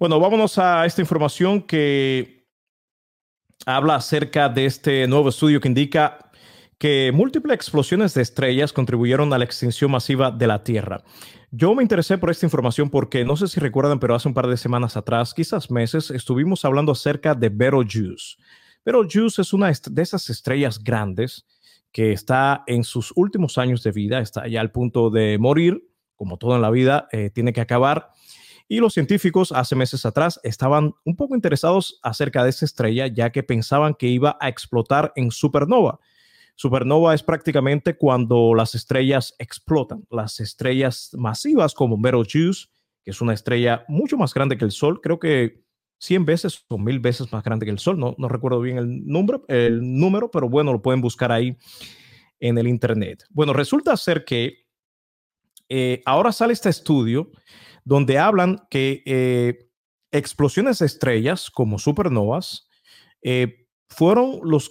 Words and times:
Bueno, 0.00 0.18
vámonos 0.18 0.56
a 0.56 0.86
esta 0.86 1.02
información 1.02 1.60
que 1.60 2.46
habla 3.66 3.96
acerca 3.96 4.48
de 4.48 4.64
este 4.64 5.06
nuevo 5.06 5.28
estudio 5.28 5.60
que 5.60 5.68
indica 5.68 6.30
que 6.78 7.12
múltiples 7.12 7.54
explosiones 7.54 8.14
de 8.14 8.22
estrellas 8.22 8.72
contribuyeron 8.72 9.30
a 9.34 9.36
la 9.36 9.44
extinción 9.44 9.90
masiva 9.90 10.30
de 10.30 10.46
la 10.46 10.64
Tierra. 10.64 11.02
Yo 11.50 11.74
me 11.74 11.82
interesé 11.82 12.16
por 12.16 12.30
esta 12.30 12.46
información 12.46 12.88
porque 12.88 13.26
no 13.26 13.36
sé 13.36 13.46
si 13.46 13.60
recuerdan, 13.60 14.00
pero 14.00 14.14
hace 14.14 14.26
un 14.26 14.32
par 14.32 14.46
de 14.46 14.56
semanas 14.56 14.96
atrás, 14.96 15.34
quizás 15.34 15.70
meses, 15.70 16.10
estuvimos 16.10 16.64
hablando 16.64 16.92
acerca 16.92 17.34
de 17.34 17.50
Betelgeuse. 17.50 18.38
Betelgeuse 18.86 19.42
es 19.42 19.52
una 19.52 19.70
de 19.70 20.02
esas 20.02 20.30
estrellas 20.30 20.82
grandes 20.82 21.44
que 21.92 22.12
está 22.12 22.64
en 22.66 22.84
sus 22.84 23.12
últimos 23.16 23.58
años 23.58 23.82
de 23.82 23.92
vida, 23.92 24.20
está 24.20 24.48
ya 24.48 24.62
al 24.62 24.70
punto 24.70 25.10
de 25.10 25.36
morir, 25.38 25.86
como 26.16 26.38
todo 26.38 26.56
en 26.56 26.62
la 26.62 26.70
vida, 26.70 27.06
eh, 27.12 27.28
tiene 27.28 27.52
que 27.52 27.60
acabar. 27.60 28.12
Y 28.72 28.78
los 28.78 28.94
científicos 28.94 29.50
hace 29.50 29.74
meses 29.74 30.06
atrás 30.06 30.38
estaban 30.44 30.94
un 31.04 31.16
poco 31.16 31.34
interesados 31.34 31.98
acerca 32.04 32.44
de 32.44 32.50
esa 32.50 32.64
estrella, 32.64 33.08
ya 33.08 33.30
que 33.30 33.42
pensaban 33.42 33.94
que 33.94 34.06
iba 34.06 34.38
a 34.40 34.48
explotar 34.48 35.12
en 35.16 35.32
supernova. 35.32 35.98
Supernova 36.54 37.12
es 37.12 37.24
prácticamente 37.24 37.96
cuando 37.96 38.54
las 38.54 38.76
estrellas 38.76 39.34
explotan. 39.40 40.06
Las 40.08 40.38
estrellas 40.38 41.10
masivas 41.18 41.74
como 41.74 42.00
Betelgeuse, 42.00 42.68
que 43.02 43.10
es 43.10 43.20
una 43.20 43.34
estrella 43.34 43.84
mucho 43.88 44.16
más 44.16 44.32
grande 44.32 44.56
que 44.56 44.66
el 44.66 44.70
Sol, 44.70 45.00
creo 45.00 45.18
que 45.18 45.64
100 45.98 46.24
veces 46.24 46.64
o 46.68 46.78
1000 46.78 47.00
veces 47.00 47.32
más 47.32 47.42
grande 47.42 47.66
que 47.66 47.72
el 47.72 47.80
Sol. 47.80 47.98
No, 47.98 48.14
no 48.18 48.28
recuerdo 48.28 48.60
bien 48.60 48.78
el 48.78 49.04
número, 49.04 49.44
el 49.48 49.80
número, 49.82 50.30
pero 50.30 50.48
bueno, 50.48 50.72
lo 50.72 50.80
pueden 50.80 51.00
buscar 51.00 51.32
ahí 51.32 51.56
en 52.38 52.56
el 52.56 52.68
Internet. 52.68 53.24
Bueno, 53.30 53.52
resulta 53.52 53.96
ser 53.96 54.24
que 54.24 54.68
eh, 55.68 56.02
ahora 56.06 56.30
sale 56.30 56.52
este 56.52 56.68
estudio 56.68 57.32
donde 57.90 58.18
hablan 58.18 58.68
que 58.70 59.02
eh, 59.04 59.68
explosiones 60.12 60.78
de 60.78 60.86
estrellas 60.86 61.50
como 61.50 61.76
supernovas 61.80 62.68
eh, 63.20 63.66
fueron 63.88 64.38
los, 64.44 64.70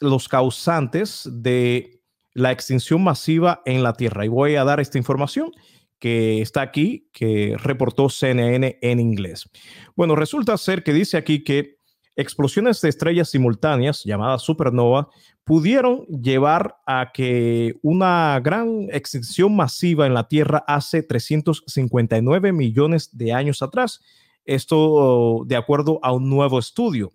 los 0.00 0.28
causantes 0.28 1.26
de 1.32 2.02
la 2.34 2.52
extinción 2.52 3.02
masiva 3.02 3.62
en 3.64 3.82
la 3.82 3.94
Tierra. 3.94 4.26
Y 4.26 4.28
voy 4.28 4.56
a 4.56 4.64
dar 4.64 4.80
esta 4.80 4.98
información 4.98 5.50
que 5.98 6.42
está 6.42 6.60
aquí, 6.60 7.08
que 7.14 7.56
reportó 7.56 8.10
CNN 8.10 8.80
en 8.82 9.00
inglés. 9.00 9.48
Bueno, 9.96 10.14
resulta 10.14 10.58
ser 10.58 10.82
que 10.82 10.92
dice 10.92 11.16
aquí 11.16 11.42
que 11.42 11.75
explosiones 12.16 12.80
de 12.80 12.88
estrellas 12.88 13.30
simultáneas, 13.30 14.02
llamadas 14.04 14.42
supernova, 14.42 15.10
pudieron 15.44 16.06
llevar 16.06 16.76
a 16.86 17.12
que 17.12 17.78
una 17.82 18.40
gran 18.42 18.88
extinción 18.90 19.54
masiva 19.54 20.06
en 20.06 20.14
la 20.14 20.26
Tierra 20.26 20.64
hace 20.66 21.02
359 21.02 22.52
millones 22.52 23.16
de 23.16 23.32
años 23.32 23.62
atrás. 23.62 24.00
Esto 24.44 25.42
de 25.46 25.56
acuerdo 25.56 26.00
a 26.02 26.12
un 26.12 26.28
nuevo 26.28 26.58
estudio. 26.58 27.12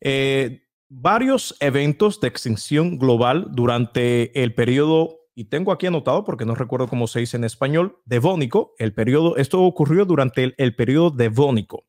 Eh, 0.00 0.62
varios 0.88 1.56
eventos 1.60 2.20
de 2.20 2.28
extinción 2.28 2.98
global 2.98 3.48
durante 3.52 4.42
el 4.42 4.54
periodo, 4.54 5.20
y 5.34 5.44
tengo 5.44 5.72
aquí 5.72 5.86
anotado 5.86 6.24
porque 6.24 6.46
no 6.46 6.54
recuerdo 6.54 6.88
cómo 6.88 7.06
se 7.06 7.20
dice 7.20 7.36
en 7.36 7.44
español, 7.44 8.00
devónico, 8.06 8.74
el 8.78 8.94
periodo, 8.94 9.36
esto 9.36 9.62
ocurrió 9.62 10.04
durante 10.04 10.44
el, 10.44 10.54
el 10.58 10.74
periodo 10.74 11.10
devónico. 11.10 11.84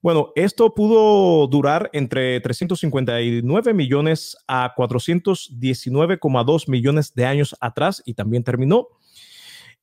Bueno, 0.00 0.32
esto 0.36 0.74
pudo 0.74 1.48
durar 1.48 1.90
entre 1.92 2.40
359 2.40 3.74
millones 3.74 4.36
a 4.46 4.74
419,2 4.76 6.68
millones 6.68 7.14
de 7.14 7.26
años 7.26 7.56
atrás 7.60 8.00
y 8.04 8.14
también 8.14 8.44
terminó. 8.44 8.88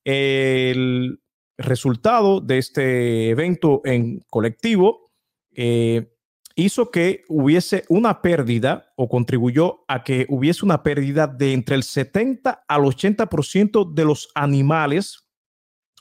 El 0.05 1.19
resultado 1.57 2.39
de 2.39 2.59
este 2.59 3.29
evento 3.29 3.81
en 3.83 4.21
colectivo 4.29 5.11
eh, 5.53 6.13
hizo 6.55 6.91
que 6.91 7.23
hubiese 7.27 7.83
una 7.89 8.21
pérdida 8.21 8.93
o 8.95 9.09
contribuyó 9.09 9.83
a 9.89 10.03
que 10.03 10.25
hubiese 10.29 10.63
una 10.63 10.81
pérdida 10.83 11.27
de 11.27 11.51
entre 11.51 11.75
el 11.75 11.83
70 11.83 12.63
al 12.67 12.81
80% 12.83 13.93
de 13.93 14.05
los 14.05 14.29
animales 14.33 15.27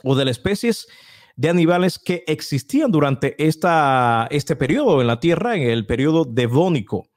o 0.04 0.14
de 0.14 0.24
las 0.24 0.36
especies 0.36 0.86
de 1.36 1.48
animales 1.48 1.98
que 1.98 2.24
existían 2.26 2.90
durante 2.90 3.34
esta, 3.44 4.28
este 4.30 4.56
periodo 4.56 5.00
en 5.00 5.06
la 5.06 5.20
Tierra, 5.20 5.56
en 5.56 5.70
el 5.70 5.86
periodo 5.86 6.24
devónico. 6.24 7.08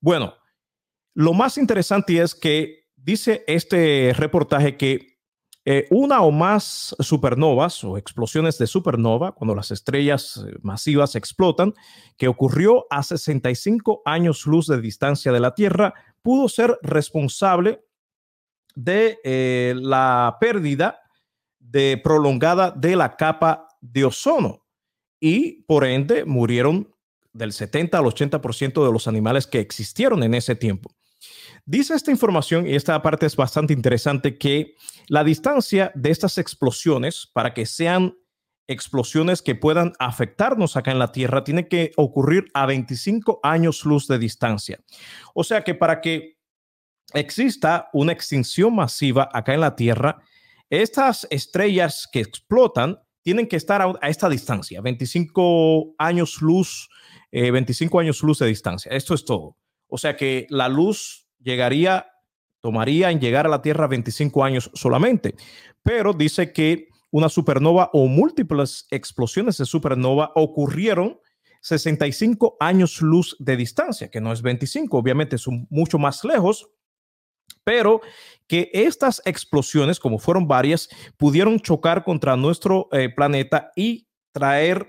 Bueno, 0.00 0.34
lo 1.14 1.32
más 1.32 1.58
interesante 1.58 2.20
es 2.20 2.34
que 2.34 2.86
dice 2.96 3.44
este 3.46 4.12
reportaje 4.16 4.76
que 4.76 5.10
eh, 5.66 5.86
una 5.90 6.22
o 6.22 6.30
más 6.30 6.96
supernovas 7.00 7.84
o 7.84 7.98
explosiones 7.98 8.56
de 8.56 8.66
supernova, 8.66 9.32
cuando 9.32 9.54
las 9.54 9.70
estrellas 9.70 10.42
eh, 10.46 10.54
masivas 10.62 11.16
explotan, 11.16 11.74
que 12.16 12.28
ocurrió 12.28 12.86
a 12.88 13.02
65 13.02 14.00
años 14.06 14.46
luz 14.46 14.66
de 14.68 14.80
distancia 14.80 15.32
de 15.32 15.40
la 15.40 15.54
Tierra, 15.54 15.92
pudo 16.22 16.48
ser 16.48 16.78
responsable 16.82 17.84
de 18.74 19.18
eh, 19.22 19.74
la 19.76 20.38
pérdida 20.40 20.99
de 21.60 22.00
prolongada 22.02 22.72
de 22.72 22.96
la 22.96 23.16
capa 23.16 23.68
de 23.80 24.04
ozono 24.04 24.66
y 25.20 25.62
por 25.62 25.84
ende 25.84 26.24
murieron 26.24 26.92
del 27.32 27.52
70 27.52 27.96
al 27.96 28.04
80% 28.04 28.84
de 28.84 28.92
los 28.92 29.06
animales 29.06 29.46
que 29.46 29.60
existieron 29.60 30.22
en 30.22 30.34
ese 30.34 30.56
tiempo. 30.56 30.90
Dice 31.64 31.94
esta 31.94 32.10
información, 32.10 32.66
y 32.66 32.74
esta 32.74 33.00
parte 33.02 33.26
es 33.26 33.36
bastante 33.36 33.72
interesante, 33.72 34.38
que 34.38 34.74
la 35.08 35.22
distancia 35.22 35.92
de 35.94 36.10
estas 36.10 36.38
explosiones, 36.38 37.30
para 37.32 37.54
que 37.54 37.66
sean 37.66 38.16
explosiones 38.66 39.42
que 39.42 39.54
puedan 39.54 39.92
afectarnos 39.98 40.76
acá 40.76 40.90
en 40.92 40.98
la 40.98 41.12
Tierra, 41.12 41.44
tiene 41.44 41.68
que 41.68 41.92
ocurrir 41.96 42.46
a 42.54 42.66
25 42.66 43.40
años 43.42 43.84
luz 43.84 44.08
de 44.08 44.18
distancia. 44.18 44.80
O 45.34 45.44
sea 45.44 45.62
que 45.62 45.74
para 45.74 46.00
que 46.00 46.38
exista 47.12 47.88
una 47.92 48.12
extinción 48.12 48.74
masiva 48.74 49.28
acá 49.32 49.54
en 49.54 49.60
la 49.60 49.76
Tierra, 49.76 50.22
estas 50.70 51.26
estrellas 51.30 52.08
que 52.10 52.20
explotan 52.20 53.00
tienen 53.22 53.48
que 53.48 53.56
estar 53.56 53.82
a, 53.82 54.08
esta 54.08 54.28
distancia, 54.28 54.80
25 54.80 55.94
años 55.98 56.40
luz, 56.40 56.88
25 57.32 58.00
eh, 58.00 58.04
años 58.04 58.22
luz 58.22 58.38
de 58.38 58.46
distancia. 58.46 58.92
Esto 58.92 59.14
es 59.14 59.24
todo. 59.24 59.56
O 59.88 59.98
sea 59.98 60.16
que 60.16 60.46
la 60.48 60.68
luz 60.68 61.28
llegaría, 61.38 62.06
tomaría 62.60 63.10
en 63.10 63.20
llegar 63.20 63.46
a 63.46 63.50
la 63.50 63.62
Tierra 63.62 63.88
25 63.88 64.44
años 64.44 64.70
solamente. 64.74 65.34
Pero 65.82 66.12
dice 66.12 66.52
que 66.52 66.88
una 67.10 67.28
supernova 67.28 67.90
o 67.92 68.06
múltiples 68.06 68.86
explosiones 68.90 69.58
de 69.58 69.66
supernova 69.66 70.30
ocurrieron 70.36 71.18
65 71.62 72.56
años 72.60 73.02
luz 73.02 73.36
de 73.38 73.56
distancia, 73.56 74.10
que 74.10 74.20
no 74.20 74.32
es 74.32 74.40
25, 74.40 74.96
obviamente 74.96 75.36
son 75.36 75.66
mucho 75.68 75.98
más 75.98 76.24
lejos, 76.24 76.70
pero 77.70 78.00
que 78.48 78.68
estas 78.72 79.22
explosiones, 79.24 80.00
como 80.00 80.18
fueron 80.18 80.48
varias, 80.48 80.88
pudieron 81.16 81.60
chocar 81.60 82.02
contra 82.02 82.34
nuestro 82.34 82.88
eh, 82.90 83.10
planeta 83.10 83.70
y 83.76 84.08
traer 84.32 84.88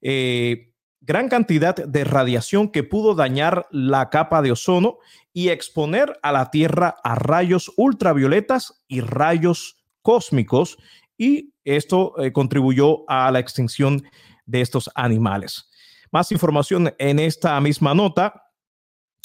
eh, 0.00 0.72
gran 1.02 1.28
cantidad 1.28 1.76
de 1.76 2.04
radiación 2.04 2.70
que 2.70 2.84
pudo 2.84 3.14
dañar 3.14 3.66
la 3.70 4.08
capa 4.08 4.40
de 4.40 4.52
ozono 4.52 4.96
y 5.34 5.50
exponer 5.50 6.18
a 6.22 6.32
la 6.32 6.50
Tierra 6.50 6.96
a 7.04 7.16
rayos 7.16 7.70
ultravioletas 7.76 8.82
y 8.88 9.02
rayos 9.02 9.84
cósmicos 10.00 10.78
y 11.18 11.52
esto 11.64 12.14
eh, 12.18 12.32
contribuyó 12.32 13.04
a 13.10 13.30
la 13.30 13.40
extinción 13.40 14.04
de 14.46 14.62
estos 14.62 14.88
animales. 14.94 15.68
Más 16.10 16.32
información 16.32 16.94
en 16.98 17.18
esta 17.18 17.60
misma 17.60 17.92
nota. 17.92 18.51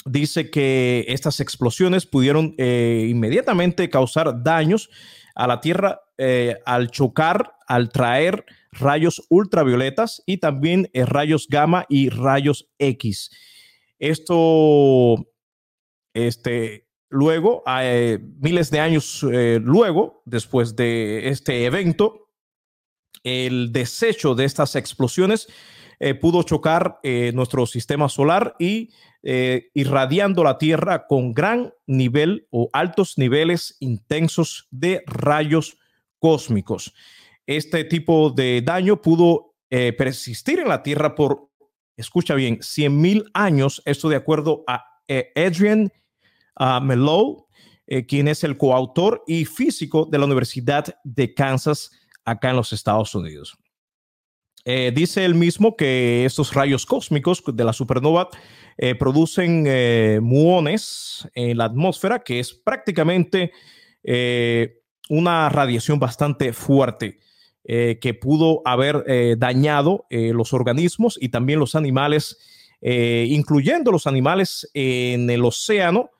Dice 0.04 0.50
que 0.50 1.04
estas 1.08 1.40
explosiones 1.40 2.06
pudieron 2.06 2.54
eh, 2.56 3.06
inmediatamente 3.10 3.90
causar 3.90 4.42
daños 4.42 4.90
a 5.34 5.46
la 5.46 5.60
Tierra 5.60 6.00
eh, 6.16 6.56
al 6.64 6.90
chocar, 6.90 7.54
al 7.66 7.90
traer 7.90 8.44
rayos 8.72 9.26
ultravioletas 9.28 10.22
y 10.24 10.38
también 10.38 10.88
eh, 10.92 11.04
rayos 11.04 11.48
gamma 11.48 11.84
y 11.88 12.10
rayos 12.10 12.68
X. 12.78 13.30
Esto, 13.98 15.26
este, 16.14 16.86
luego, 17.08 17.64
miles 18.40 18.70
de 18.70 18.78
años 18.78 19.24
luego, 19.24 20.22
después 20.24 20.76
de 20.76 21.28
este 21.28 21.64
evento, 21.64 22.28
el 23.24 23.72
desecho 23.72 24.36
de 24.36 24.44
estas 24.44 24.76
explosiones 24.76 25.48
pudo 26.20 26.42
chocar 26.44 27.00
nuestro 27.34 27.66
sistema 27.66 28.08
solar 28.08 28.54
y 28.58 28.90
irradiando 29.22 30.44
la 30.44 30.58
Tierra 30.58 31.06
con 31.06 31.34
gran 31.34 31.72
nivel 31.86 32.46
o 32.50 32.70
altos 32.72 33.18
niveles 33.18 33.76
intensos 33.80 34.68
de 34.70 35.02
rayos 35.06 35.76
cósmicos 36.18 36.94
este 37.48 37.82
tipo 37.84 38.28
de 38.28 38.60
daño 38.62 39.00
pudo 39.00 39.54
eh, 39.70 39.94
persistir 39.94 40.60
en 40.60 40.68
la 40.68 40.82
Tierra 40.82 41.14
por, 41.14 41.48
escucha 41.96 42.34
bien, 42.34 42.58
100 42.60 43.00
mil 43.00 43.24
años, 43.32 43.82
esto 43.86 44.10
de 44.10 44.16
acuerdo 44.16 44.64
a 44.66 44.84
eh, 45.08 45.32
Adrian 45.34 45.90
uh, 46.60 47.46
eh, 47.86 48.04
quien 48.04 48.28
es 48.28 48.44
el 48.44 48.58
coautor 48.58 49.24
y 49.26 49.46
físico 49.46 50.04
de 50.04 50.18
la 50.18 50.26
Universidad 50.26 50.94
de 51.04 51.32
Kansas 51.32 51.90
acá 52.22 52.50
en 52.50 52.56
los 52.56 52.74
Estados 52.74 53.14
Unidos. 53.14 53.56
Eh, 54.70 54.92
dice 54.94 55.24
él 55.24 55.34
mismo 55.34 55.76
que 55.76 56.26
estos 56.26 56.52
rayos 56.52 56.84
cósmicos 56.84 57.42
de 57.46 57.64
la 57.64 57.72
supernova 57.72 58.28
eh, 58.76 58.94
producen 58.94 59.64
eh, 59.66 60.20
muones 60.22 61.26
en 61.34 61.56
la 61.56 61.64
atmósfera, 61.64 62.18
que 62.18 62.38
es 62.38 62.52
prácticamente 62.52 63.52
una 65.08 65.48
radiación 65.48 65.98
bastante 65.98 66.52
fuerte 66.52 67.18
que 67.64 68.18
pudo 68.18 68.62
haber 68.64 69.36
dañado 69.38 70.06
los 70.08 70.54
organismos 70.54 71.18
y 71.20 71.28
también 71.28 71.58
los 71.58 71.74
animales, 71.74 72.38
incluyendo 72.80 73.92
los 73.92 74.06
animales 74.06 74.70
en 74.72 75.28
el 75.28 75.44
océano 75.44 76.10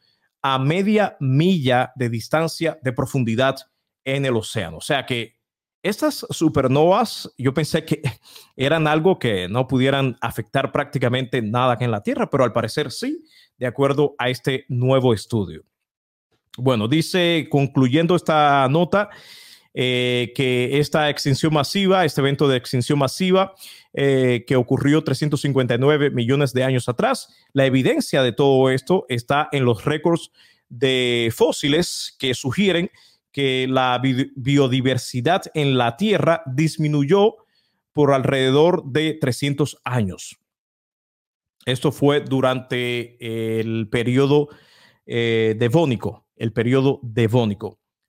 a 0.43 0.59
media 0.59 1.17
milla 1.21 1.93
de 1.97 2.11
distancia 2.11 2.79
de 2.83 2.93
profundidad 2.93 3.57
en 4.05 4.27
el 4.27 4.37
océano. 4.37 4.79
O 4.79 4.83
sea 4.83 5.07
que 5.07 5.38
estas 5.89 6.27
supernovas, 6.31 7.33
yo 7.39 7.55
pensé 7.55 7.85
que 7.85 8.03
eran 8.57 8.87
algo 8.87 9.19
que 9.19 9.49
no 9.49 9.67
pudieran 9.67 10.17
afectar 10.21 10.73
prácticamente 10.73 11.43
nada 11.43 11.77
en 11.81 11.91
la 11.91 12.03
Tierra, 12.03 12.31
pero 12.31 12.45
al 12.45 12.53
parecer 12.53 12.91
sí, 12.91 13.25
de 13.57 13.67
acuerdo 13.67 14.15
a 14.19 14.29
este 14.29 14.65
nuevo 14.69 15.13
estudio. 15.13 15.65
Bueno, 16.57 16.89
dice, 16.89 17.47
concluyendo 17.51 18.17
esta 18.17 18.67
nota, 18.69 19.11
eh, 19.75 20.33
que 20.35 20.81
esta 20.81 21.09
extinción 21.09 21.55
masiva, 21.55 22.05
este 22.05 22.21
evento 22.21 22.49
de 22.49 22.57
extinción 22.57 22.99
masiva 22.99 23.55
eh, 23.93 24.45
que 24.47 24.57
ocurrió 24.57 25.05
359 25.05 26.11
millones 26.11 26.53
de 26.53 26.65
años 26.65 26.89
atrás, 26.89 27.29
la 27.53 27.67
evidencia 27.67 28.23
de 28.23 28.33
todo 28.33 28.71
esto 28.71 29.07
está 29.09 29.49
en 29.53 29.65
los 29.65 29.85
récords 29.85 30.33
de 30.69 31.33
fósiles 31.35 32.17
que 32.19 32.35
sugieren 32.35 32.91
que 33.33 33.67
la 33.69 34.01
biodiversidad 34.37 35.43
en 35.55 35.79
la 35.79 35.97
Tierra 35.97 36.43
disminuyó 36.47 37.37
por 37.93 38.13
alrededor 38.13 38.85
de 38.85 39.15
300 39.15 39.79
años. 39.85 40.39
Esto 41.67 41.93
fue 41.93 42.21
durante 42.21 43.61
el 43.61 43.89
periodo 43.91 44.49
eh, 45.05 45.55
devónico, 45.59 46.27
el 46.37 46.53
periodo 46.53 47.01
devónico. 47.03 47.79